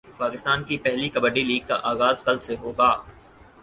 پاکستان 0.17 0.63
کی 0.63 0.77
پہلی 0.77 1.09
کبڈی 1.09 1.43
لیگ 1.43 1.67
کا 1.67 1.93
غاز 1.93 2.23
کل 2.23 2.39
سے 2.39 2.55
ہوگا 2.61 2.91